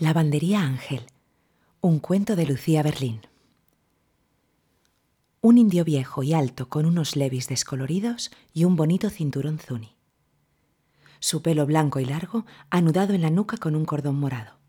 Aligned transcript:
Lavandería 0.00 0.62
Ángel. 0.62 1.02
Un 1.80 1.98
cuento 1.98 2.36
de 2.36 2.46
Lucía 2.46 2.84
Berlín. 2.84 3.22
Un 5.40 5.58
indio 5.58 5.84
viejo 5.84 6.22
y 6.22 6.34
alto 6.34 6.68
con 6.68 6.86
unos 6.86 7.16
levis 7.16 7.48
descoloridos 7.48 8.30
y 8.54 8.62
un 8.62 8.76
bonito 8.76 9.10
cinturón 9.10 9.58
zuni. 9.58 9.96
Su 11.18 11.42
pelo 11.42 11.66
blanco 11.66 11.98
y 11.98 12.04
largo 12.04 12.46
anudado 12.70 13.12
en 13.12 13.22
la 13.22 13.30
nuca 13.30 13.56
con 13.56 13.74
un 13.74 13.84
cordón 13.84 14.20
morado. 14.20 14.60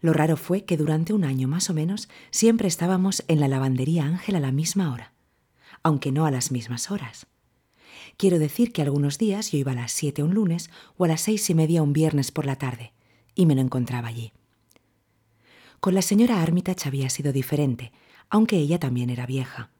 Lo 0.00 0.12
raro 0.12 0.36
fue 0.36 0.64
que 0.64 0.76
durante 0.76 1.12
un 1.12 1.24
año 1.24 1.48
más 1.48 1.68
o 1.68 1.74
menos 1.74 2.08
siempre 2.30 2.68
estábamos 2.68 3.24
en 3.26 3.40
la 3.40 3.48
lavandería 3.48 4.04
Ángel 4.04 4.36
a 4.36 4.40
la 4.40 4.52
misma 4.52 4.92
hora, 4.92 5.14
aunque 5.82 6.12
no 6.12 6.26
a 6.26 6.30
las 6.30 6.52
mismas 6.52 6.92
horas. 6.92 7.26
Quiero 8.18 8.38
decir 8.38 8.72
que 8.72 8.82
algunos 8.82 9.18
días 9.18 9.50
yo 9.50 9.58
iba 9.58 9.72
a 9.72 9.74
las 9.74 9.90
siete 9.90 10.22
un 10.22 10.32
lunes 10.32 10.70
o 10.96 11.06
a 11.06 11.08
las 11.08 11.22
seis 11.22 11.50
y 11.50 11.56
media 11.56 11.82
un 11.82 11.92
viernes 11.92 12.30
por 12.30 12.46
la 12.46 12.54
tarde 12.54 12.92
y 13.34 13.46
me 13.46 13.54
lo 13.54 13.60
encontraba 13.60 14.08
allí. 14.08 14.32
Con 15.80 15.94
la 15.94 16.02
señora 16.02 16.40
Armitage 16.40 16.88
había 16.88 17.10
sido 17.10 17.32
diferente, 17.32 17.92
aunque 18.30 18.56
ella 18.56 18.78
también 18.78 19.10
era 19.10 19.26
vieja. 19.26 19.70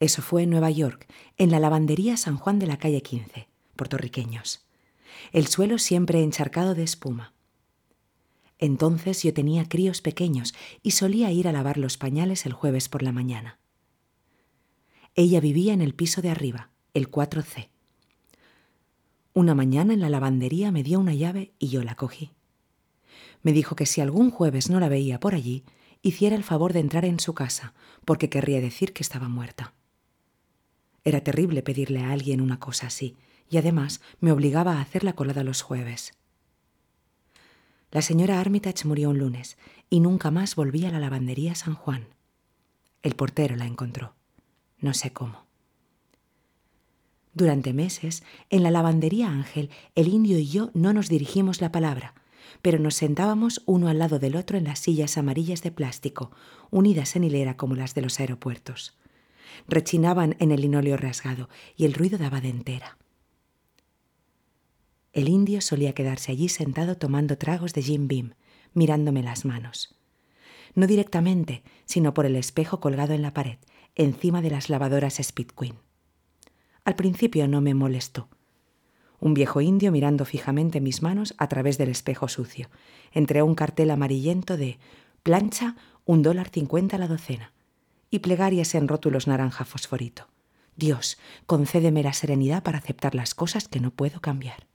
Eso 0.00 0.20
fue 0.20 0.42
en 0.42 0.50
Nueva 0.50 0.70
York, 0.70 1.06
en 1.38 1.50
la 1.50 1.60
lavandería 1.60 2.16
San 2.16 2.36
Juan 2.36 2.58
de 2.58 2.66
la 2.66 2.76
calle 2.76 3.02
15, 3.02 3.48
puertorriqueños. 3.76 4.66
El 5.32 5.46
suelo 5.46 5.78
siempre 5.78 6.22
encharcado 6.22 6.74
de 6.74 6.82
espuma. 6.82 7.34
Entonces 8.58 9.22
yo 9.22 9.32
tenía 9.32 9.68
críos 9.68 10.00
pequeños 10.00 10.54
y 10.82 10.90
solía 10.90 11.30
ir 11.30 11.46
a 11.46 11.52
lavar 11.52 11.78
los 11.78 11.98
pañales 11.98 12.44
el 12.44 12.52
jueves 12.52 12.88
por 12.88 13.02
la 13.02 13.12
mañana. 13.12 13.58
Ella 15.14 15.40
vivía 15.40 15.72
en 15.72 15.82
el 15.82 15.94
piso 15.94 16.20
de 16.20 16.30
arriba, 16.30 16.70
el 16.94 17.10
4C. 17.10 17.68
Una 19.34 19.54
mañana 19.54 19.94
en 19.94 20.00
la 20.00 20.10
lavandería 20.10 20.72
me 20.72 20.82
dio 20.82 20.98
una 20.98 21.14
llave 21.14 21.52
y 21.58 21.68
yo 21.68 21.84
la 21.84 21.94
cogí 21.94 22.32
me 23.42 23.52
dijo 23.52 23.76
que 23.76 23.86
si 23.86 24.00
algún 24.00 24.30
jueves 24.30 24.70
no 24.70 24.80
la 24.80 24.88
veía 24.88 25.20
por 25.20 25.34
allí, 25.34 25.64
hiciera 26.02 26.36
el 26.36 26.44
favor 26.44 26.72
de 26.72 26.80
entrar 26.80 27.04
en 27.04 27.20
su 27.20 27.34
casa, 27.34 27.74
porque 28.04 28.28
querría 28.28 28.60
decir 28.60 28.92
que 28.92 29.02
estaba 29.02 29.28
muerta. 29.28 29.74
Era 31.04 31.20
terrible 31.20 31.62
pedirle 31.62 32.00
a 32.00 32.10
alguien 32.10 32.40
una 32.40 32.58
cosa 32.58 32.88
así, 32.88 33.16
y 33.48 33.58
además 33.58 34.00
me 34.20 34.32
obligaba 34.32 34.74
a 34.74 34.80
hacer 34.80 35.04
la 35.04 35.14
colada 35.14 35.44
los 35.44 35.62
jueves. 35.62 36.14
La 37.92 38.02
señora 38.02 38.40
Armitage 38.40 38.86
murió 38.86 39.10
un 39.10 39.18
lunes 39.18 39.56
y 39.88 40.00
nunca 40.00 40.30
más 40.30 40.56
volví 40.56 40.84
a 40.84 40.90
la 40.90 40.98
lavandería 40.98 41.54
San 41.54 41.74
Juan. 41.74 42.08
El 43.02 43.14
portero 43.14 43.56
la 43.56 43.66
encontró. 43.66 44.14
No 44.78 44.92
sé 44.94 45.12
cómo. 45.12 45.46
Durante 47.32 47.72
meses, 47.72 48.22
en 48.50 48.62
la 48.62 48.70
lavandería 48.70 49.28
Ángel, 49.28 49.70
el 49.94 50.08
indio 50.08 50.38
y 50.38 50.46
yo 50.48 50.70
no 50.74 50.92
nos 50.92 51.08
dirigimos 51.08 51.60
la 51.60 51.70
palabra, 51.70 52.14
pero 52.62 52.78
nos 52.78 52.94
sentábamos 52.94 53.62
uno 53.66 53.88
al 53.88 53.98
lado 53.98 54.18
del 54.18 54.36
otro 54.36 54.58
en 54.58 54.64
las 54.64 54.78
sillas 54.78 55.18
amarillas 55.18 55.62
de 55.62 55.70
plástico, 55.70 56.30
unidas 56.70 57.16
en 57.16 57.24
hilera 57.24 57.56
como 57.56 57.74
las 57.74 57.94
de 57.94 58.02
los 58.02 58.20
aeropuertos. 58.20 58.98
Rechinaban 59.68 60.36
en 60.38 60.50
el 60.52 60.60
linóleo 60.60 60.96
rasgado 60.96 61.48
y 61.76 61.84
el 61.84 61.94
ruido 61.94 62.18
daba 62.18 62.40
de 62.40 62.48
entera. 62.48 62.98
El 65.12 65.28
indio 65.28 65.60
solía 65.60 65.94
quedarse 65.94 66.32
allí 66.32 66.48
sentado 66.48 66.98
tomando 66.98 67.38
tragos 67.38 67.72
de 67.72 67.82
Jim 67.82 68.06
Beam, 68.06 68.34
mirándome 68.74 69.22
las 69.22 69.44
manos. 69.44 69.96
No 70.74 70.86
directamente, 70.86 71.62
sino 71.86 72.12
por 72.12 72.26
el 72.26 72.36
espejo 72.36 72.80
colgado 72.80 73.14
en 73.14 73.22
la 73.22 73.32
pared, 73.32 73.56
encima 73.94 74.42
de 74.42 74.50
las 74.50 74.68
lavadoras 74.68 75.18
Speed 75.18 75.48
Queen. 75.58 75.76
Al 76.84 76.96
principio 76.96 77.48
no 77.48 77.62
me 77.62 77.72
molestó 77.72 78.28
un 79.20 79.34
viejo 79.34 79.60
indio 79.60 79.92
mirando 79.92 80.24
fijamente 80.24 80.80
mis 80.80 81.02
manos 81.02 81.34
a 81.38 81.48
través 81.48 81.78
del 81.78 81.88
espejo 81.88 82.28
sucio, 82.28 82.68
entre 83.12 83.42
un 83.42 83.54
cartel 83.54 83.90
amarillento 83.90 84.56
de 84.56 84.78
plancha 85.22 85.76
un 86.04 86.22
dólar 86.22 86.48
cincuenta 86.50 86.98
la 86.98 87.08
docena 87.08 87.52
y 88.10 88.20
plegarias 88.20 88.74
en 88.74 88.88
rótulos 88.88 89.26
naranja 89.26 89.64
fosforito. 89.64 90.28
Dios, 90.76 91.18
concédeme 91.46 92.02
la 92.02 92.12
serenidad 92.12 92.62
para 92.62 92.78
aceptar 92.78 93.14
las 93.14 93.34
cosas 93.34 93.66
que 93.66 93.80
no 93.80 93.90
puedo 93.90 94.20
cambiar. 94.20 94.66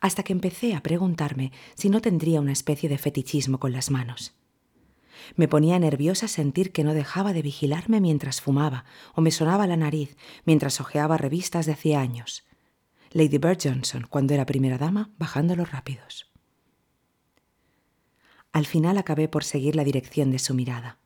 Hasta 0.00 0.22
que 0.22 0.32
empecé 0.32 0.74
a 0.74 0.82
preguntarme 0.82 1.52
si 1.74 1.90
no 1.90 2.00
tendría 2.00 2.40
una 2.40 2.52
especie 2.52 2.88
de 2.88 2.98
fetichismo 2.98 3.58
con 3.58 3.72
las 3.72 3.90
manos. 3.90 4.34
Me 5.36 5.48
ponía 5.48 5.78
nerviosa 5.78 6.28
sentir 6.28 6.72
que 6.72 6.84
no 6.84 6.94
dejaba 6.94 7.32
de 7.32 7.42
vigilarme 7.42 8.00
mientras 8.00 8.40
fumaba 8.40 8.84
o 9.14 9.20
me 9.20 9.30
sonaba 9.30 9.66
la 9.66 9.76
nariz 9.76 10.16
mientras 10.44 10.80
hojeaba 10.80 11.16
revistas 11.16 11.66
de 11.66 11.72
hacía 11.72 12.00
años. 12.00 12.44
Lady 13.10 13.38
Bird 13.38 13.58
Johnson, 13.62 14.06
cuando 14.08 14.34
era 14.34 14.46
primera 14.46 14.78
dama, 14.78 15.10
bajando 15.18 15.56
los 15.56 15.70
rápidos. 15.70 16.30
Al 18.52 18.66
final 18.66 18.98
acabé 18.98 19.28
por 19.28 19.44
seguir 19.44 19.76
la 19.76 19.84
dirección 19.84 20.30
de 20.30 20.38
su 20.38 20.54
mirada. 20.54 20.98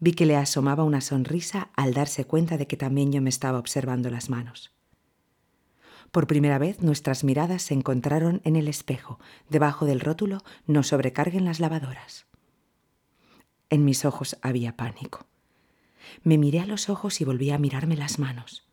Vi 0.00 0.12
que 0.12 0.26
le 0.26 0.36
asomaba 0.36 0.84
una 0.84 1.00
sonrisa 1.00 1.70
al 1.76 1.94
darse 1.94 2.26
cuenta 2.26 2.56
de 2.56 2.66
que 2.66 2.76
también 2.76 3.12
yo 3.12 3.22
me 3.22 3.30
estaba 3.30 3.58
observando 3.58 4.10
las 4.10 4.28
manos. 4.28 4.74
Por 6.10 6.26
primera 6.26 6.58
vez 6.58 6.80
nuestras 6.80 7.24
miradas 7.24 7.62
se 7.62 7.74
encontraron 7.74 8.40
en 8.44 8.54
el 8.56 8.68
espejo, 8.68 9.18
debajo 9.48 9.86
del 9.86 10.00
rótulo 10.00 10.44
No 10.66 10.82
sobrecarguen 10.82 11.44
las 11.44 11.58
lavadoras. 11.58 12.26
En 13.70 13.84
mis 13.84 14.04
ojos 14.04 14.36
había 14.42 14.76
pánico. 14.76 15.26
Me 16.22 16.38
miré 16.38 16.60
a 16.60 16.66
los 16.66 16.88
ojos 16.88 17.20
y 17.20 17.24
volví 17.24 17.50
a 17.50 17.58
mirarme 17.58 17.96
las 17.96 18.18
manos. 18.18 18.64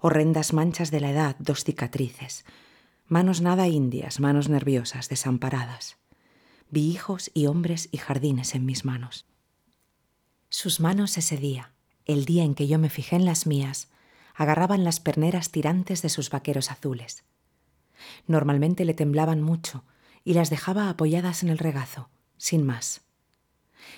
Horrendas 0.00 0.52
manchas 0.52 0.90
de 0.90 1.00
la 1.00 1.10
edad, 1.10 1.36
dos 1.38 1.64
cicatrices. 1.64 2.44
Manos 3.06 3.40
nada 3.40 3.68
indias, 3.68 4.20
manos 4.20 4.48
nerviosas, 4.48 5.08
desamparadas. 5.08 5.96
Vi 6.70 6.90
hijos 6.90 7.30
y 7.34 7.46
hombres 7.46 7.88
y 7.90 7.98
jardines 7.98 8.54
en 8.54 8.66
mis 8.66 8.84
manos. 8.84 9.26
Sus 10.50 10.80
manos 10.80 11.16
ese 11.18 11.36
día, 11.36 11.72
el 12.04 12.24
día 12.24 12.44
en 12.44 12.54
que 12.54 12.68
yo 12.68 12.78
me 12.78 12.90
fijé 12.90 13.16
en 13.16 13.24
las 13.24 13.46
mías, 13.46 13.88
agarraban 14.34 14.84
las 14.84 15.00
perneras 15.00 15.50
tirantes 15.50 16.00
de 16.02 16.10
sus 16.10 16.30
vaqueros 16.30 16.70
azules. 16.70 17.24
Normalmente 18.26 18.84
le 18.84 18.94
temblaban 18.94 19.42
mucho 19.42 19.84
y 20.24 20.34
las 20.34 20.50
dejaba 20.50 20.88
apoyadas 20.88 21.42
en 21.42 21.48
el 21.48 21.58
regazo, 21.58 22.08
sin 22.36 22.64
más. 22.64 23.07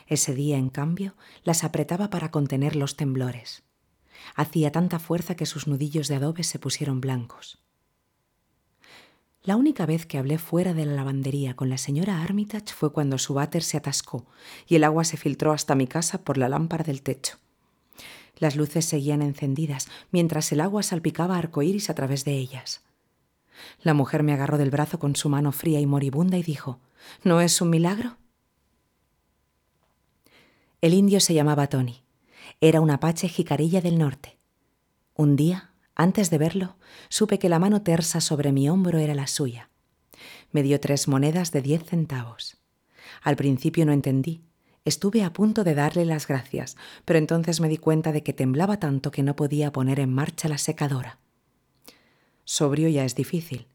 Ese 0.07 0.35
día, 0.35 0.57
en 0.57 0.71
cambio, 0.71 1.15
las 1.45 1.65
apretaba 1.65 2.11
para 2.11 2.31
contener 2.31 2.77
los 2.77 2.97
temblores. 2.97 3.63
Hacía 4.35 4.73
tanta 4.73 4.99
fuerza 4.99 5.35
que 5.35 5.47
sus 5.47 5.67
nudillos 5.67 6.09
de 6.09 6.17
adobe 6.17 6.45
se 6.45 6.59
pusieron 6.59 7.01
blancos. 7.01 7.59
La 9.43 9.57
única 9.57 9.87
vez 9.87 10.05
que 10.05 10.19
hablé 10.19 10.37
fuera 10.37 10.75
de 10.75 10.85
la 10.85 10.93
lavandería 10.93 11.57
con 11.57 11.71
la 11.71 11.79
señora 11.79 12.23
Armitage 12.23 12.75
fue 12.75 12.93
cuando 12.93 13.17
su 13.17 13.33
váter 13.33 13.63
se 13.63 13.79
atascó 13.79 14.27
y 14.67 14.75
el 14.75 14.85
agua 14.85 15.05
se 15.05 15.17
filtró 15.17 15.53
hasta 15.53 15.75
mi 15.75 15.87
casa 15.87 16.23
por 16.25 16.37
la 16.37 16.51
lámpara 16.51 16.85
del 16.85 17.01
techo. 17.01 17.39
Las 18.37 18.57
luces 18.57 18.85
seguían 18.85 19.23
encendidas 19.23 19.89
mientras 20.11 20.53
el 20.53 20.61
agua 20.61 20.83
salpicaba 20.83 21.39
arcoíris 21.39 21.89
a 21.89 21.95
través 21.95 22.27
de 22.27 22.33
ellas. 22.37 22.83
La 23.83 23.95
mujer 23.95 24.23
me 24.23 24.35
agarró 24.35 24.59
del 24.59 24.71
brazo 24.71 24.99
con 24.99 25.17
su 25.17 25.31
mano 25.31 25.53
fría 25.53 25.81
y 25.81 25.87
moribunda 25.87 26.37
y 26.37 26.43
dijo: 26.43 26.79
¿No 27.25 27.41
es 27.41 27.61
un 27.63 27.71
milagro? 27.71 28.19
El 30.81 30.95
indio 30.95 31.21
se 31.21 31.35
llamaba 31.35 31.67
Tony. 31.67 32.03
Era 32.63 32.81
un 32.81 32.91
apache 32.91 33.29
jicarilla 33.29 33.83
del 33.83 33.99
norte. 33.99 34.39
Un 35.15 35.37
día, 35.37 35.73
antes 35.95 36.31
de 36.31 36.39
verlo, 36.39 36.77
supe 37.11 37.39
que 37.39 37.51
la 37.51 37.59
mano 37.59 37.83
tersa 37.83 38.23
sobre 38.23 38.51
mi 38.51 38.71
hombro 38.71 38.99
era 38.99 39.15
la 39.15 39.27
suya. 39.27 39.69
Me 40.53 40.63
dio 40.63 40.81
tres 40.81 41.07
monedas 41.07 41.53
de 41.53 41.61
diez 41.61 41.85
centavos. 41.85 42.57
Al 43.23 43.37
principio 43.37 43.85
no 43.85 43.93
entendí. 43.93 44.43
Estuve 44.87 45.23
a 45.23 45.35
punto 45.35 45.65
de 45.65 45.75
darle 45.75 46.07
las 46.07 46.27
gracias, 46.27 46.79
pero 47.05 47.19
entonces 47.19 47.61
me 47.61 47.69
di 47.69 47.77
cuenta 47.77 48.13
de 48.13 48.23
que 48.23 48.33
temblaba 48.33 48.79
tanto 48.79 49.11
que 49.11 49.23
no 49.23 49.37
podía 49.37 49.73
poner 49.73 50.01
en 50.01 50.15
marcha 50.15 50.49
la 50.49 50.57
secadora. 50.57 51.19
Sobrio 52.45 52.89
ya 52.89 53.05
es 53.05 53.15
difícil. 53.15 53.67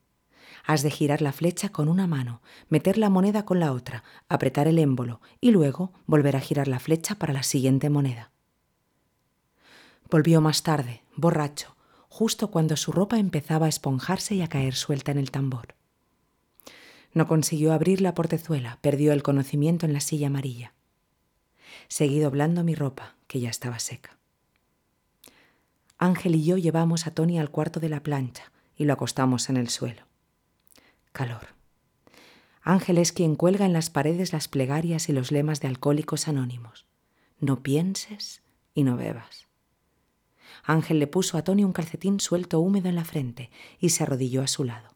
Has 0.65 0.81
de 0.81 0.89
girar 0.89 1.21
la 1.21 1.31
flecha 1.31 1.69
con 1.69 1.87
una 1.87 2.07
mano, 2.07 2.41
meter 2.69 2.97
la 2.97 3.09
moneda 3.09 3.45
con 3.45 3.59
la 3.59 3.71
otra, 3.71 4.03
apretar 4.29 4.67
el 4.67 4.79
émbolo 4.79 5.21
y 5.39 5.51
luego 5.51 5.93
volver 6.07 6.35
a 6.35 6.39
girar 6.41 6.67
la 6.67 6.79
flecha 6.79 7.15
para 7.15 7.33
la 7.33 7.43
siguiente 7.43 7.91
moneda. 7.91 8.31
Volvió 10.09 10.41
más 10.41 10.63
tarde, 10.63 11.03
borracho, 11.15 11.75
justo 12.09 12.49
cuando 12.49 12.77
su 12.77 12.91
ropa 12.91 13.19
empezaba 13.19 13.67
a 13.67 13.69
esponjarse 13.69 14.33
y 14.33 14.41
a 14.41 14.47
caer 14.47 14.73
suelta 14.73 15.11
en 15.11 15.19
el 15.19 15.29
tambor. 15.29 15.75
No 17.13 17.27
consiguió 17.27 17.71
abrir 17.71 18.01
la 18.01 18.15
portezuela, 18.15 18.79
perdió 18.81 19.13
el 19.13 19.21
conocimiento 19.21 19.85
en 19.85 19.93
la 19.93 19.99
silla 19.99 20.27
amarilla. 20.27 20.73
Seguí 21.87 22.19
doblando 22.19 22.63
mi 22.63 22.73
ropa, 22.73 23.15
que 23.27 23.39
ya 23.39 23.51
estaba 23.51 23.77
seca. 23.77 24.17
Ángel 25.99 26.35
y 26.35 26.43
yo 26.43 26.57
llevamos 26.57 27.05
a 27.05 27.11
Tony 27.11 27.37
al 27.37 27.51
cuarto 27.51 27.79
de 27.79 27.89
la 27.89 28.01
plancha 28.01 28.51
y 28.75 28.85
lo 28.85 28.93
acostamos 28.93 29.49
en 29.49 29.57
el 29.57 29.69
suelo 29.69 30.14
calor. 31.15 31.55
Ángel 32.61 32.99
es 32.99 33.11
quien 33.11 33.35
cuelga 33.35 33.65
en 33.65 33.73
las 33.73 33.89
paredes 33.89 34.33
las 34.33 34.47
plegarias 34.47 35.09
y 35.09 35.13
los 35.13 35.31
lemas 35.31 35.61
de 35.61 35.67
alcohólicos 35.67 36.27
anónimos. 36.27 36.85
No 37.39 37.63
pienses 37.63 38.43
y 38.73 38.83
no 38.83 38.97
bebas. 38.97 39.47
Ángel 40.63 40.99
le 40.99 41.07
puso 41.07 41.37
a 41.37 41.43
Tony 41.43 41.63
un 41.63 41.73
calcetín 41.73 42.19
suelto 42.19 42.59
húmedo 42.59 42.89
en 42.89 42.95
la 42.95 43.05
frente 43.05 43.49
y 43.79 43.89
se 43.89 44.03
arrodilló 44.03 44.41
a 44.41 44.47
su 44.47 44.63
lado. 44.63 44.95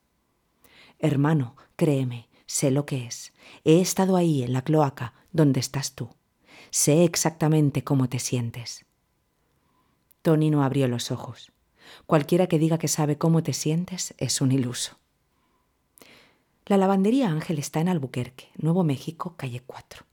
Hermano, 0.99 1.55
créeme, 1.75 2.27
sé 2.45 2.71
lo 2.71 2.85
que 2.85 3.05
es. 3.05 3.33
He 3.63 3.79
estado 3.79 4.15
ahí, 4.15 4.43
en 4.43 4.53
la 4.53 4.63
cloaca, 4.63 5.13
donde 5.31 5.59
estás 5.59 5.95
tú. 5.95 6.09
Sé 6.71 7.03
exactamente 7.03 7.83
cómo 7.83 8.09
te 8.09 8.19
sientes. 8.19 8.85
Tony 10.21 10.49
no 10.49 10.63
abrió 10.63 10.87
los 10.87 11.11
ojos. 11.11 11.51
Cualquiera 12.05 12.47
que 12.47 12.59
diga 12.59 12.77
que 12.77 12.87
sabe 12.87 13.17
cómo 13.17 13.41
te 13.43 13.53
sientes 13.53 14.13
es 14.17 14.41
un 14.41 14.51
iluso. 14.51 14.99
La 16.69 16.77
lavandería 16.77 17.31
Ángel 17.31 17.57
está 17.57 17.79
en 17.79 17.89
Albuquerque, 17.89 18.49
Nuevo 18.55 18.83
México, 18.83 19.33
calle 19.37 19.63
4. 19.65 20.05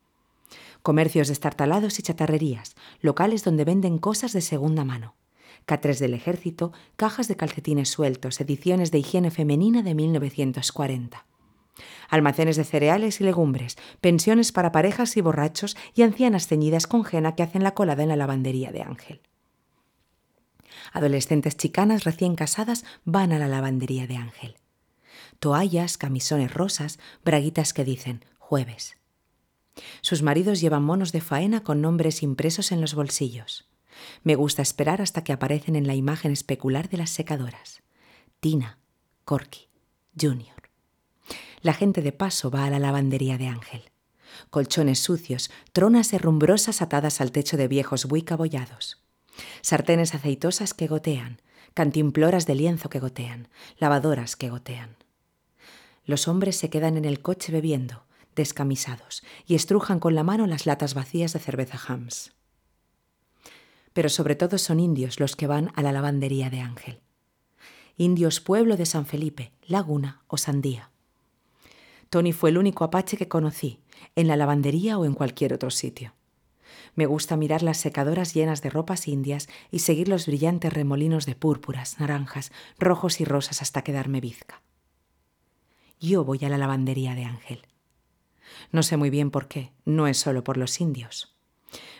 Comercios 0.80 1.28
destartalados 1.28 1.98
y 1.98 2.02
chatarrerías, 2.02 2.76
locales 3.02 3.44
donde 3.44 3.66
venden 3.66 3.98
cosas 3.98 4.32
de 4.32 4.40
segunda 4.40 4.82
mano. 4.82 5.16
Catres 5.66 5.98
del 5.98 6.14
ejército, 6.14 6.72
cajas 6.96 7.28
de 7.28 7.36
calcetines 7.36 7.90
sueltos, 7.90 8.40
ediciones 8.40 8.90
de 8.90 9.00
higiene 9.00 9.30
femenina 9.30 9.82
de 9.82 9.94
1940. 9.94 11.26
Almacenes 12.08 12.56
de 12.56 12.64
cereales 12.64 13.20
y 13.20 13.24
legumbres, 13.24 13.76
pensiones 14.00 14.50
para 14.50 14.72
parejas 14.72 15.14
y 15.18 15.20
borrachos 15.20 15.76
y 15.94 16.04
ancianas 16.04 16.46
ceñidas 16.46 16.86
con 16.86 17.04
jena 17.04 17.34
que 17.34 17.42
hacen 17.42 17.64
la 17.64 17.74
colada 17.74 18.02
en 18.02 18.08
la 18.08 18.16
lavandería 18.16 18.72
de 18.72 18.80
Ángel. 18.80 19.20
Adolescentes 20.94 21.58
chicanas 21.58 22.04
recién 22.04 22.34
casadas 22.34 22.86
van 23.04 23.32
a 23.32 23.38
la 23.38 23.46
lavandería 23.46 24.06
de 24.06 24.16
Ángel. 24.16 24.56
Toallas, 25.38 25.98
camisones 25.98 26.52
rosas, 26.52 26.98
braguitas 27.24 27.72
que 27.72 27.84
dicen 27.84 28.24
jueves. 28.38 28.96
Sus 30.00 30.22
maridos 30.22 30.60
llevan 30.60 30.84
monos 30.84 31.12
de 31.12 31.20
faena 31.20 31.62
con 31.62 31.80
nombres 31.80 32.22
impresos 32.22 32.72
en 32.72 32.80
los 32.80 32.94
bolsillos. 32.94 33.68
Me 34.22 34.34
gusta 34.34 34.62
esperar 34.62 35.00
hasta 35.02 35.24
que 35.24 35.32
aparecen 35.32 35.76
en 35.76 35.86
la 35.86 35.94
imagen 35.94 36.32
especular 36.32 36.88
de 36.88 36.98
las 36.98 37.10
secadoras. 37.10 37.82
Tina, 38.40 38.78
Corky, 39.24 39.68
Junior. 40.18 40.70
La 41.60 41.72
gente 41.72 42.02
de 42.02 42.12
paso 42.12 42.50
va 42.50 42.64
a 42.64 42.70
la 42.70 42.78
lavandería 42.78 43.38
de 43.38 43.48
Ángel. 43.48 43.90
Colchones 44.50 45.00
sucios, 45.00 45.50
tronas 45.72 46.12
herrumbrosas 46.12 46.82
atadas 46.82 47.20
al 47.20 47.32
techo 47.32 47.56
de 47.56 47.68
viejos 47.68 48.06
buick 48.06 48.32
abollados. 48.32 49.02
Sartenes 49.62 50.14
aceitosas 50.14 50.74
que 50.74 50.86
gotean, 50.86 51.40
cantimploras 51.74 52.46
de 52.46 52.54
lienzo 52.54 52.88
que 52.88 53.00
gotean, 53.00 53.48
lavadoras 53.78 54.36
que 54.36 54.50
gotean. 54.50 54.96
Los 56.06 56.28
hombres 56.28 56.56
se 56.56 56.70
quedan 56.70 56.96
en 56.96 57.04
el 57.04 57.20
coche 57.20 57.52
bebiendo, 57.52 58.04
descamisados, 58.36 59.24
y 59.46 59.56
estrujan 59.56 59.98
con 59.98 60.14
la 60.14 60.22
mano 60.22 60.46
las 60.46 60.64
latas 60.64 60.94
vacías 60.94 61.32
de 61.32 61.40
cerveza 61.40 61.78
Hams. 61.86 62.32
Pero 63.92 64.08
sobre 64.08 64.36
todo 64.36 64.56
son 64.58 64.78
indios 64.78 65.18
los 65.18 65.34
que 65.34 65.46
van 65.46 65.72
a 65.74 65.82
la 65.82 65.90
lavandería 65.90 66.48
de 66.48 66.60
Ángel. 66.60 67.00
Indios 67.96 68.40
pueblo 68.40 68.76
de 68.76 68.86
San 68.86 69.06
Felipe, 69.06 69.52
Laguna 69.66 70.22
o 70.28 70.36
Sandía. 70.36 70.90
Tony 72.08 72.32
fue 72.32 72.50
el 72.50 72.58
único 72.58 72.84
apache 72.84 73.16
que 73.16 73.26
conocí, 73.26 73.80
en 74.14 74.28
la 74.28 74.36
lavandería 74.36 74.98
o 74.98 75.06
en 75.06 75.14
cualquier 75.14 75.54
otro 75.54 75.70
sitio. 75.70 76.14
Me 76.94 77.06
gusta 77.06 77.36
mirar 77.36 77.62
las 77.62 77.78
secadoras 77.78 78.32
llenas 78.32 78.62
de 78.62 78.70
ropas 78.70 79.08
indias 79.08 79.48
y 79.70 79.80
seguir 79.80 80.08
los 80.08 80.26
brillantes 80.26 80.72
remolinos 80.72 81.26
de 81.26 81.34
púrpuras, 81.34 81.98
naranjas, 81.98 82.52
rojos 82.78 83.20
y 83.20 83.24
rosas 83.24 83.60
hasta 83.60 83.82
quedarme 83.82 84.20
bizca. 84.20 84.62
Yo 86.00 86.24
voy 86.24 86.44
a 86.44 86.48
la 86.48 86.58
lavandería 86.58 87.14
de 87.14 87.24
Ángel. 87.24 87.62
No 88.70 88.82
sé 88.82 88.96
muy 88.96 89.10
bien 89.10 89.30
por 89.30 89.48
qué, 89.48 89.72
no 89.84 90.06
es 90.06 90.18
solo 90.18 90.44
por 90.44 90.56
los 90.56 90.80
indios. 90.80 91.36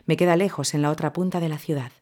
Me 0.05 0.17
queda 0.17 0.37
lejos, 0.37 0.75
en 0.75 0.83
la 0.83 0.91
otra 0.91 1.13
punta 1.13 1.41
de 1.41 1.49
la 1.49 1.59
ciudad. 1.59 1.93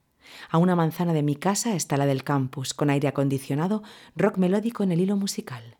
A 0.50 0.58
una 0.58 0.74
manzana 0.74 1.12
de 1.12 1.22
mi 1.22 1.36
casa 1.36 1.76
está 1.76 1.96
la 1.96 2.06
del 2.06 2.24
campus, 2.24 2.74
con 2.74 2.90
aire 2.90 3.08
acondicionado, 3.08 3.82
rock 4.16 4.38
melódico 4.38 4.82
en 4.82 4.92
el 4.92 5.00
hilo 5.00 5.16
musical. 5.16 5.78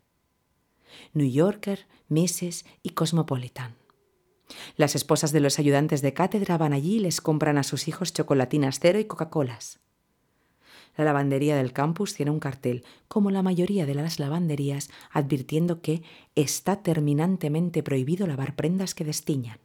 New 1.13 1.29
Yorker, 1.29 1.87
Mrs. 2.09 2.65
y 2.81 2.91
Cosmopolitan. 2.91 3.75
Las 4.77 4.95
esposas 4.95 5.31
de 5.31 5.39
los 5.39 5.59
ayudantes 5.59 6.01
de 6.01 6.13
cátedra 6.13 6.57
van 6.57 6.73
allí 6.73 6.97
y 6.97 6.99
les 6.99 7.19
compran 7.19 7.57
a 7.57 7.63
sus 7.63 7.87
hijos 7.87 8.13
chocolatinas 8.13 8.79
cero 8.79 8.99
y 8.99 9.05
Coca-Colas. 9.05 9.79
La 10.97 11.03
lavandería 11.03 11.55
del 11.57 11.73
campus 11.73 12.13
tiene 12.13 12.31
un 12.31 12.39
cartel, 12.39 12.83
como 13.07 13.31
la 13.31 13.41
mayoría 13.41 13.85
de 13.85 13.95
las 13.95 14.19
lavanderías, 14.19 14.89
advirtiendo 15.11 15.81
que 15.81 16.03
está 16.35 16.83
terminantemente 16.83 17.83
prohibido 17.83 18.27
lavar 18.27 18.55
prendas 18.55 18.95
que 18.95 19.03
destiñan. 19.03 19.59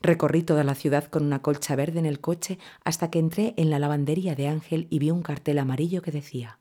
Recorrí 0.00 0.42
toda 0.42 0.62
la 0.62 0.74
ciudad 0.74 1.04
con 1.04 1.24
una 1.24 1.42
colcha 1.42 1.74
verde 1.74 1.98
en 1.98 2.06
el 2.06 2.20
coche 2.20 2.58
hasta 2.84 3.10
que 3.10 3.18
entré 3.18 3.54
en 3.56 3.70
la 3.70 3.78
lavandería 3.78 4.34
de 4.34 4.48
Ángel 4.48 4.86
y 4.90 4.98
vi 4.98 5.10
un 5.10 5.22
cartel 5.22 5.58
amarillo 5.58 6.02
que 6.02 6.12
decía 6.12 6.58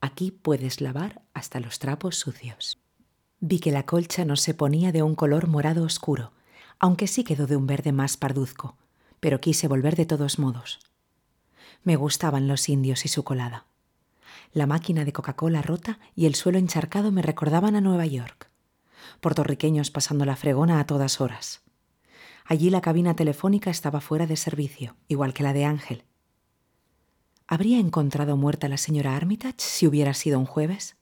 Aquí 0.00 0.30
puedes 0.30 0.80
lavar 0.80 1.22
hasta 1.32 1.60
los 1.60 1.78
trapos 1.78 2.16
sucios. 2.16 2.78
Vi 3.40 3.58
que 3.58 3.72
la 3.72 3.86
colcha 3.86 4.24
no 4.24 4.36
se 4.36 4.54
ponía 4.54 4.92
de 4.92 5.02
un 5.02 5.14
color 5.14 5.48
morado 5.48 5.84
oscuro, 5.84 6.32
aunque 6.78 7.06
sí 7.06 7.24
quedó 7.24 7.46
de 7.46 7.56
un 7.56 7.66
verde 7.66 7.92
más 7.92 8.16
parduzco, 8.16 8.76
pero 9.20 9.40
quise 9.40 9.68
volver 9.68 9.96
de 9.96 10.06
todos 10.06 10.38
modos. 10.38 10.80
Me 11.84 11.96
gustaban 11.96 12.46
los 12.46 12.68
indios 12.68 13.04
y 13.04 13.08
su 13.08 13.24
colada. 13.24 13.66
La 14.52 14.66
máquina 14.66 15.04
de 15.04 15.12
Coca-Cola 15.12 15.62
rota 15.62 15.98
y 16.14 16.26
el 16.26 16.34
suelo 16.34 16.58
encharcado 16.58 17.10
me 17.10 17.22
recordaban 17.22 17.74
a 17.74 17.80
Nueva 17.80 18.06
York. 18.06 18.50
Puertorriqueños 19.20 19.90
pasando 19.90 20.24
la 20.24 20.36
fregona 20.36 20.78
a 20.78 20.86
todas 20.86 21.20
horas. 21.20 21.62
Allí 22.44 22.70
la 22.70 22.80
cabina 22.80 23.16
telefónica 23.16 23.70
estaba 23.70 24.00
fuera 24.00 24.26
de 24.26 24.36
servicio, 24.36 24.96
igual 25.08 25.32
que 25.32 25.42
la 25.42 25.52
de 25.52 25.64
Ángel. 25.64 26.04
¿Habría 27.46 27.78
encontrado 27.78 28.36
muerta 28.36 28.66
a 28.66 28.70
la 28.70 28.78
señora 28.78 29.16
Armitage 29.16 29.56
si 29.58 29.86
hubiera 29.86 30.14
sido 30.14 30.38
un 30.38 30.46
jueves? 30.46 30.96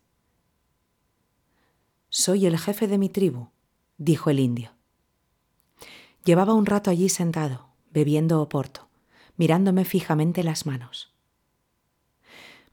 Soy 2.09 2.47
el 2.47 2.59
jefe 2.59 2.89
de 2.89 2.99
mi 2.99 3.09
tribu, 3.09 3.49
dijo 3.99 4.31
el 4.31 4.41
indio. 4.41 4.73
Llevaba 6.25 6.55
un 6.55 6.67
rato 6.67 6.91
allí 6.91 7.09
sentado, 7.09 7.69
bebiendo 7.91 8.43
oporto, 8.43 8.90
mirándome 9.41 9.87
fijamente 9.87 10.45
las 10.45 10.67
manos. 10.67 11.15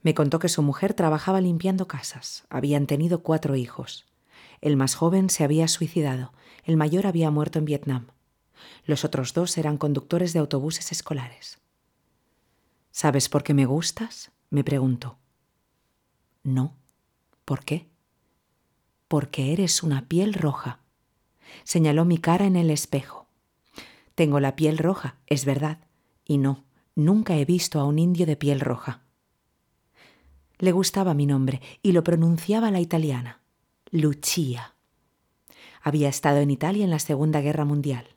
Me 0.02 0.12
contó 0.12 0.38
que 0.38 0.50
su 0.50 0.60
mujer 0.60 0.92
trabajaba 0.92 1.40
limpiando 1.40 1.88
casas. 1.88 2.44
Habían 2.50 2.86
tenido 2.86 3.22
cuatro 3.22 3.56
hijos. 3.56 4.04
El 4.60 4.76
más 4.76 4.94
joven 4.94 5.30
se 5.30 5.44
había 5.44 5.66
suicidado, 5.66 6.34
el 6.64 6.76
mayor 6.76 7.06
había 7.06 7.30
muerto 7.30 7.58
en 7.58 7.64
Vietnam. 7.64 8.08
Los 8.84 9.06
otros 9.06 9.32
dos 9.32 9.56
eran 9.56 9.78
conductores 9.78 10.34
de 10.34 10.40
autobuses 10.40 10.92
escolares. 10.92 11.58
¿Sabes 12.90 13.30
por 13.30 13.44
qué 13.44 13.54
me 13.54 13.64
gustas? 13.64 14.30
me 14.50 14.62
preguntó. 14.62 15.16
No. 16.42 16.76
¿Por 17.46 17.64
qué? 17.64 17.88
porque 19.08 19.54
eres 19.54 19.82
una 19.82 20.06
piel 20.06 20.34
roja. 20.34 20.80
Señaló 21.64 22.04
mi 22.04 22.18
cara 22.18 22.44
en 22.44 22.56
el 22.56 22.70
espejo. 22.70 23.26
Tengo 24.14 24.38
la 24.38 24.54
piel 24.54 24.76
roja, 24.76 25.16
es 25.28 25.46
verdad, 25.46 25.78
y 26.28 26.38
no, 26.38 26.64
nunca 26.94 27.36
he 27.36 27.44
visto 27.44 27.80
a 27.80 27.84
un 27.84 27.98
indio 27.98 28.26
de 28.26 28.36
piel 28.36 28.60
roja. 28.60 29.02
Le 30.58 30.72
gustaba 30.72 31.14
mi 31.14 31.26
nombre 31.26 31.60
y 31.82 31.92
lo 31.92 32.04
pronunciaba 32.04 32.70
la 32.70 32.80
italiana, 32.80 33.40
Lucia. 33.90 34.74
Había 35.82 36.08
estado 36.08 36.38
en 36.38 36.50
Italia 36.50 36.84
en 36.84 36.90
la 36.90 36.98
Segunda 36.98 37.40
Guerra 37.40 37.64
Mundial. 37.64 38.16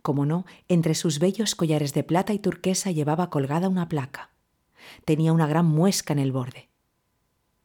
Como 0.00 0.26
no, 0.26 0.44
entre 0.68 0.94
sus 0.94 1.18
bellos 1.18 1.54
collares 1.54 1.92
de 1.92 2.04
plata 2.04 2.32
y 2.32 2.38
turquesa 2.38 2.90
llevaba 2.90 3.30
colgada 3.30 3.68
una 3.68 3.88
placa. 3.88 4.30
Tenía 5.04 5.32
una 5.32 5.46
gran 5.46 5.66
muesca 5.66 6.12
en 6.12 6.18
el 6.20 6.30
borde. 6.30 6.68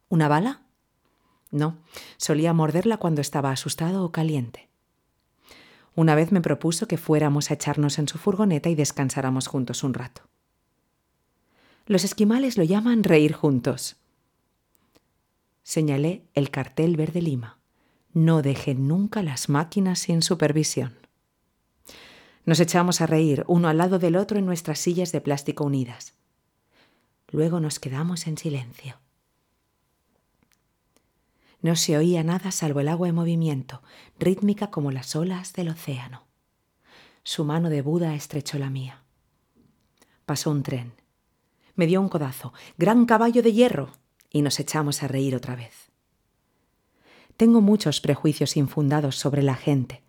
¿Una 0.08 0.26
bala? 0.26 0.62
No, 1.50 1.76
solía 2.16 2.52
morderla 2.52 2.96
cuando 2.96 3.20
estaba 3.20 3.52
asustado 3.52 4.04
o 4.04 4.10
caliente. 4.10 4.69
Una 5.94 6.14
vez 6.14 6.32
me 6.32 6.40
propuso 6.40 6.86
que 6.86 6.96
fuéramos 6.96 7.50
a 7.50 7.54
echarnos 7.54 7.98
en 7.98 8.08
su 8.08 8.18
furgoneta 8.18 8.68
y 8.68 8.74
descansáramos 8.74 9.48
juntos 9.48 9.82
un 9.82 9.94
rato. 9.94 10.22
Los 11.86 12.04
esquimales 12.04 12.56
lo 12.56 12.64
llaman 12.64 13.02
reír 13.02 13.32
juntos. 13.32 13.96
Señalé 15.62 16.24
el 16.34 16.50
cartel 16.50 16.96
verde 16.96 17.22
lima. 17.22 17.58
No 18.12 18.42
dejen 18.42 18.88
nunca 18.88 19.22
las 19.22 19.48
máquinas 19.48 20.00
sin 20.00 20.22
supervisión. 20.22 20.94
Nos 22.44 22.60
echamos 22.60 23.00
a 23.00 23.06
reír 23.06 23.44
uno 23.46 23.68
al 23.68 23.78
lado 23.78 23.98
del 23.98 24.16
otro 24.16 24.38
en 24.38 24.46
nuestras 24.46 24.78
sillas 24.78 25.12
de 25.12 25.20
plástico 25.20 25.64
unidas. 25.64 26.14
Luego 27.28 27.60
nos 27.60 27.78
quedamos 27.78 28.26
en 28.26 28.38
silencio. 28.38 28.98
No 31.62 31.76
se 31.76 31.98
oía 31.98 32.24
nada 32.24 32.52
salvo 32.52 32.80
el 32.80 32.88
agua 32.88 33.08
en 33.08 33.14
movimiento, 33.14 33.82
rítmica 34.18 34.70
como 34.70 34.90
las 34.90 35.14
olas 35.14 35.52
del 35.52 35.68
océano. 35.68 36.26
Su 37.22 37.44
mano 37.44 37.68
de 37.68 37.82
Buda 37.82 38.14
estrechó 38.14 38.58
la 38.58 38.70
mía. 38.70 39.02
Pasó 40.24 40.50
un 40.50 40.62
tren. 40.62 40.94
Me 41.74 41.86
dio 41.86 42.00
un 42.00 42.08
codazo. 42.08 42.54
¡Gran 42.78 43.04
caballo 43.04 43.42
de 43.42 43.52
hierro! 43.52 43.92
Y 44.30 44.40
nos 44.40 44.58
echamos 44.58 45.02
a 45.02 45.08
reír 45.08 45.36
otra 45.36 45.54
vez. 45.54 45.90
Tengo 47.36 47.60
muchos 47.60 48.00
prejuicios 48.00 48.56
infundados 48.56 49.16
sobre 49.16 49.42
la 49.42 49.54
gente, 49.54 50.02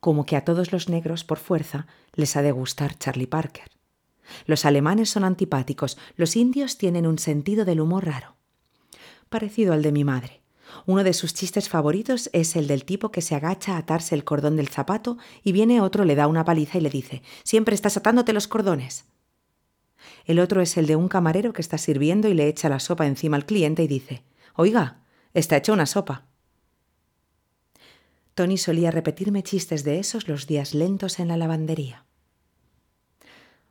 como 0.00 0.26
que 0.26 0.36
a 0.36 0.44
todos 0.44 0.72
los 0.72 0.88
negros 0.88 1.22
por 1.22 1.38
fuerza 1.38 1.86
les 2.14 2.36
ha 2.36 2.42
de 2.42 2.52
gustar 2.52 2.98
Charlie 2.98 3.26
Parker. 3.26 3.70
Los 4.46 4.64
alemanes 4.64 5.10
son 5.10 5.24
antipáticos, 5.24 5.96
los 6.16 6.34
indios 6.36 6.76
tienen 6.76 7.06
un 7.06 7.18
sentido 7.18 7.64
del 7.64 7.80
humor 7.80 8.06
raro, 8.06 8.36
parecido 9.28 9.72
al 9.72 9.82
de 9.82 9.92
mi 9.92 10.04
madre 10.04 10.42
Uno 10.86 11.04
de 11.04 11.12
sus 11.12 11.34
chistes 11.34 11.68
favoritos 11.68 12.30
es 12.32 12.56
el 12.56 12.66
del 12.66 12.84
tipo 12.84 13.10
que 13.10 13.22
se 13.22 13.34
agacha 13.34 13.74
a 13.74 13.78
atarse 13.78 14.14
el 14.14 14.24
cordón 14.24 14.56
del 14.56 14.68
zapato 14.68 15.18
y 15.42 15.52
viene 15.52 15.80
otro, 15.80 16.04
le 16.04 16.14
da 16.14 16.26
una 16.26 16.44
paliza 16.44 16.78
y 16.78 16.80
le 16.80 16.90
dice, 16.90 17.22
siempre 17.42 17.74
estás 17.74 17.96
atándote 17.96 18.32
los 18.32 18.48
cordones. 18.48 19.04
El 20.24 20.40
otro 20.40 20.60
es 20.60 20.76
el 20.76 20.86
de 20.86 20.96
un 20.96 21.08
camarero 21.08 21.52
que 21.52 21.62
está 21.62 21.78
sirviendo 21.78 22.28
y 22.28 22.34
le 22.34 22.48
echa 22.48 22.68
la 22.68 22.80
sopa 22.80 23.06
encima 23.06 23.36
al 23.36 23.46
cliente 23.46 23.82
y 23.82 23.88
dice, 23.88 24.22
oiga, 24.54 25.00
está 25.34 25.56
hecha 25.56 25.72
una 25.72 25.86
sopa. 25.86 26.26
Tony 28.34 28.56
solía 28.56 28.90
repetirme 28.90 29.42
chistes 29.42 29.84
de 29.84 29.98
esos 29.98 30.28
los 30.28 30.46
días 30.46 30.74
lentos 30.74 31.18
en 31.18 31.28
la 31.28 31.36
lavandería. 31.36 32.04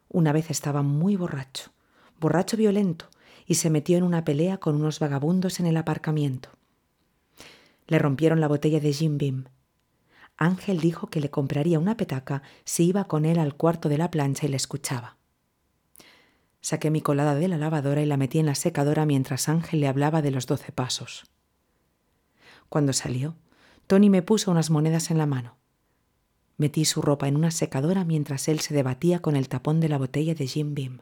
Una 0.10 0.34
vez 0.34 0.50
estaba 0.50 0.82
muy 0.82 1.16
borracho, 1.16 1.72
borracho 2.20 2.58
violento, 2.58 3.08
y 3.46 3.56
se 3.56 3.70
metió 3.70 3.98
en 3.98 4.04
una 4.04 4.26
pelea 4.26 4.58
con 4.58 4.76
unos 4.76 5.00
vagabundos 5.00 5.60
en 5.60 5.68
el 5.68 5.78
aparcamiento. 5.78 6.57
Le 7.88 8.00
rompieron 8.00 8.40
la 8.40 8.48
botella 8.48 8.80
de 8.80 8.94
Jim 8.94 9.18
Beam. 9.18 9.46
Ángel 10.38 10.80
dijo 10.80 11.08
que 11.08 11.20
le 11.20 11.32
compraría 11.32 11.80
una 11.80 11.98
petaca 11.98 12.44
si 12.64 12.86
iba 12.86 13.06
con 13.06 13.26
él 13.26 13.40
al 13.40 13.56
cuarto 13.56 13.90
de 13.90 13.98
la 13.98 14.12
plancha 14.12 14.46
y 14.46 14.50
le 14.50 14.58
escuchaba. 14.58 15.18
Saqué 16.62 16.92
mi 16.92 17.02
colada 17.02 17.34
de 17.34 17.48
la 17.48 17.58
lavadora 17.58 18.02
y 18.02 18.06
la 18.06 18.18
metí 18.18 18.40
en 18.40 18.46
la 18.46 18.56
secadora 18.56 19.06
mientras 19.06 19.50
Ángel 19.50 19.80
le 19.80 19.88
hablaba 19.88 20.22
de 20.22 20.32
los 20.32 20.46
doce 20.46 20.72
pasos. 20.72 21.32
Cuando 22.70 22.94
salió, 22.94 23.36
Tony 23.88 24.10
me 24.10 24.22
puso 24.22 24.52
unas 24.52 24.70
monedas 24.70 25.10
en 25.10 25.18
la 25.18 25.26
mano. 25.26 25.56
Metí 26.58 26.86
su 26.86 27.02
ropa 27.02 27.28
en 27.28 27.36
una 27.36 27.52
secadora 27.52 28.04
mientras 28.04 28.48
él 28.48 28.60
se 28.60 28.74
debatía 28.74 29.22
con 29.22 29.36
el 29.36 29.48
tapón 29.48 29.80
de 29.80 29.90
la 29.90 29.98
botella 29.98 30.36
de 30.36 30.48
Jim 30.48 30.76
Beam. 30.76 31.02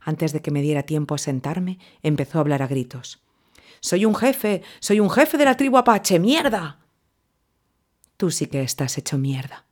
Antes 0.00 0.32
de 0.32 0.42
que 0.42 0.50
me 0.50 0.62
diera 0.62 0.84
tiempo 0.84 1.14
a 1.14 1.18
sentarme, 1.18 1.78
empezó 2.02 2.38
a 2.38 2.42
hablar 2.42 2.62
a 2.62 2.66
gritos. 2.66 3.22
Soy 3.82 4.04
un 4.04 4.14
jefe, 4.14 4.62
soy 4.78 5.00
un 5.00 5.10
jefe 5.10 5.36
de 5.36 5.44
la 5.44 5.56
tribu 5.56 5.76
Apache, 5.76 6.20
mierda. 6.20 6.78
Tú 8.16 8.30
sí 8.30 8.46
que 8.46 8.62
estás 8.62 8.96
hecho 8.96 9.18
mierda. 9.18 9.66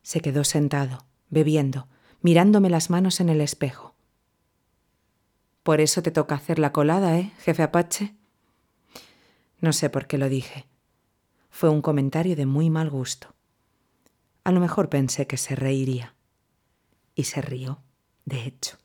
Se 0.00 0.20
quedó 0.20 0.42
sentado, 0.42 1.04
bebiendo, 1.28 1.88
mirándome 2.22 2.70
las 2.70 2.88
manos 2.88 3.20
en 3.20 3.28
el 3.28 3.42
espejo. 3.42 3.94
Por 5.62 5.82
eso 5.82 6.02
te 6.02 6.10
toca 6.10 6.36
hacer 6.36 6.58
la 6.58 6.72
colada, 6.72 7.18
¿eh, 7.18 7.32
jefe 7.40 7.62
Apache? 7.62 8.14
No 9.60 9.74
sé 9.74 9.90
por 9.90 10.06
qué 10.06 10.16
lo 10.16 10.30
dije. 10.30 10.66
Fue 11.50 11.68
un 11.68 11.82
comentario 11.82 12.34
de 12.34 12.46
muy 12.46 12.70
mal 12.70 12.88
gusto. 12.88 13.34
A 14.42 14.52
lo 14.52 14.60
mejor 14.60 14.88
pensé 14.88 15.26
que 15.26 15.36
se 15.36 15.54
reiría. 15.54 16.14
Y 17.14 17.24
se 17.24 17.42
rió, 17.42 17.82
de 18.24 18.46
hecho. 18.46 18.78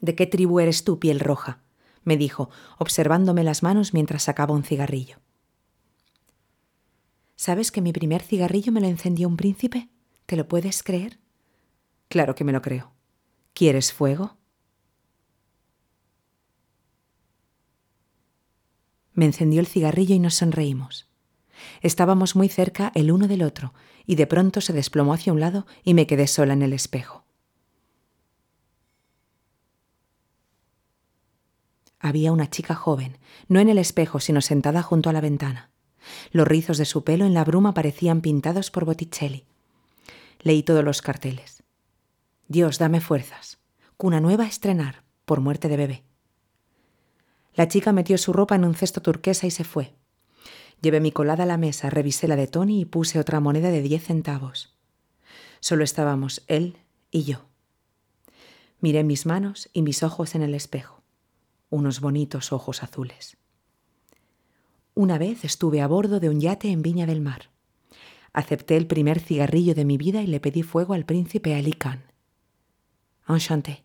¿De 0.00 0.14
qué 0.14 0.26
tribu 0.26 0.60
eres 0.60 0.82
tú, 0.82 0.98
piel 0.98 1.20
roja? 1.20 1.65
Me 2.06 2.16
dijo, 2.16 2.48
observándome 2.78 3.44
las 3.44 3.62
manos 3.62 3.92
mientras 3.92 4.22
sacaba 4.22 4.54
un 4.54 4.62
cigarrillo. 4.62 5.18
¿Sabes 7.34 7.70
que 7.70 7.82
mi 7.82 7.92
primer 7.92 8.22
cigarrillo 8.22 8.72
me 8.72 8.80
lo 8.80 8.86
encendió 8.86 9.28
un 9.28 9.36
príncipe? 9.36 9.90
¿Te 10.24 10.36
lo 10.36 10.48
puedes 10.48 10.82
creer? 10.82 11.18
Claro 12.08 12.34
que 12.34 12.44
me 12.44 12.52
lo 12.52 12.62
creo. 12.62 12.92
¿Quieres 13.52 13.92
fuego? 13.92 14.36
Me 19.12 19.26
encendió 19.26 19.60
el 19.60 19.66
cigarrillo 19.66 20.14
y 20.14 20.18
nos 20.18 20.34
sonreímos. 20.34 21.08
Estábamos 21.82 22.36
muy 22.36 22.48
cerca 22.48 22.92
el 22.94 23.10
uno 23.10 23.28
del 23.28 23.42
otro, 23.42 23.74
y 24.06 24.14
de 24.14 24.26
pronto 24.26 24.60
se 24.60 24.72
desplomó 24.72 25.12
hacia 25.12 25.32
un 25.32 25.40
lado 25.40 25.66
y 25.82 25.94
me 25.94 26.06
quedé 26.06 26.28
sola 26.28 26.52
en 26.52 26.62
el 26.62 26.72
espejo. 26.72 27.25
Había 31.98 32.32
una 32.32 32.50
chica 32.50 32.74
joven, 32.74 33.18
no 33.48 33.60
en 33.60 33.68
el 33.68 33.78
espejo, 33.78 34.20
sino 34.20 34.40
sentada 34.40 34.82
junto 34.82 35.10
a 35.10 35.12
la 35.12 35.20
ventana. 35.20 35.70
Los 36.30 36.46
rizos 36.46 36.78
de 36.78 36.84
su 36.84 37.04
pelo 37.04 37.24
en 37.24 37.34
la 37.34 37.44
bruma 37.44 37.74
parecían 37.74 38.20
pintados 38.20 38.70
por 38.70 38.84
Botticelli. 38.84 39.44
Leí 40.40 40.62
todos 40.62 40.84
los 40.84 41.02
carteles. 41.02 41.62
Dios, 42.48 42.78
dame 42.78 43.00
fuerzas. 43.00 43.58
Cuna 43.96 44.20
nueva 44.20 44.44
a 44.44 44.48
estrenar, 44.48 45.02
por 45.24 45.40
muerte 45.40 45.68
de 45.68 45.76
bebé. 45.76 46.04
La 47.54 47.68
chica 47.68 47.92
metió 47.92 48.18
su 48.18 48.32
ropa 48.32 48.54
en 48.54 48.64
un 48.64 48.74
cesto 48.74 49.00
turquesa 49.00 49.46
y 49.46 49.50
se 49.50 49.64
fue. 49.64 49.94
Llevé 50.82 51.00
mi 51.00 51.10
colada 51.10 51.44
a 51.44 51.46
la 51.46 51.56
mesa, 51.56 51.88
revisé 51.88 52.28
la 52.28 52.36
de 52.36 52.46
Tony 52.46 52.82
y 52.82 52.84
puse 52.84 53.18
otra 53.18 53.40
moneda 53.40 53.70
de 53.70 53.80
diez 53.80 54.04
centavos. 54.04 54.76
Solo 55.60 55.82
estábamos 55.82 56.44
él 56.48 56.78
y 57.10 57.24
yo. 57.24 57.46
Miré 58.80 59.02
mis 59.04 59.24
manos 59.24 59.70
y 59.72 59.82
mis 59.82 60.02
ojos 60.02 60.34
en 60.34 60.42
el 60.42 60.54
espejo, 60.54 60.95
unos 61.70 62.00
bonitos 62.00 62.52
ojos 62.52 62.82
azules. 62.82 63.36
Una 64.94 65.18
vez 65.18 65.44
estuve 65.44 65.82
a 65.82 65.86
bordo 65.86 66.20
de 66.20 66.30
un 66.30 66.40
yate 66.40 66.70
en 66.70 66.82
Viña 66.82 67.06
del 67.06 67.20
Mar. 67.20 67.50
Acepté 68.32 68.76
el 68.76 68.86
primer 68.86 69.20
cigarrillo 69.20 69.74
de 69.74 69.84
mi 69.84 69.98
vida 69.98 70.22
y 70.22 70.26
le 70.26 70.40
pedí 70.40 70.62
fuego 70.62 70.94
al 70.94 71.04
príncipe 71.04 71.54
Ali 71.54 71.72
Khan. 71.72 72.04
Enchanté, 73.28 73.84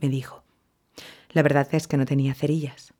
me 0.00 0.08
dijo. 0.08 0.42
La 1.30 1.42
verdad 1.42 1.68
es 1.72 1.86
que 1.88 1.96
no 1.96 2.04
tenía 2.04 2.34
cerillas. 2.34 2.92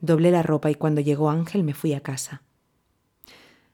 Doblé 0.00 0.30
la 0.30 0.42
ropa 0.42 0.70
y 0.70 0.74
cuando 0.74 1.00
llegó 1.00 1.30
Ángel 1.30 1.64
me 1.64 1.74
fui 1.74 1.92
a 1.94 2.00
casa. 2.00 2.42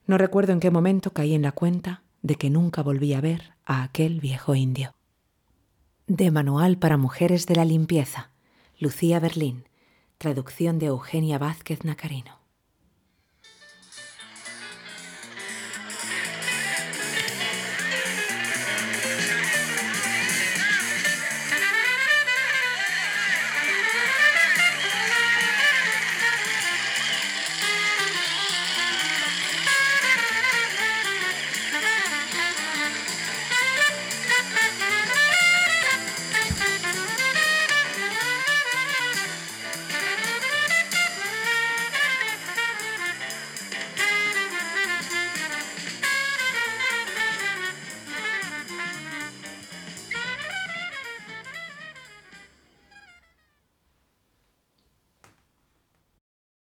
No 0.06 0.18
recuerdo 0.18 0.52
en 0.52 0.60
qué 0.60 0.70
momento 0.70 1.12
caí 1.12 1.34
en 1.34 1.42
la 1.42 1.52
cuenta 1.52 2.02
de 2.22 2.34
que 2.34 2.50
nunca 2.50 2.82
volví 2.82 3.14
a 3.14 3.20
ver 3.20 3.54
a 3.64 3.82
aquel 3.82 4.20
viejo 4.20 4.54
indio. 4.54 4.94
De 6.06 6.30
Manual 6.30 6.78
para 6.78 6.96
Mujeres 6.96 7.46
de 7.46 7.54
la 7.54 7.64
Limpieza, 7.64 8.30
Lucía 8.80 9.18
Berlín, 9.18 9.64
traducción 10.18 10.78
de 10.78 10.87
Eugenia 10.87 11.37
Vázquez 11.37 11.82
Nacarino. 11.85 12.38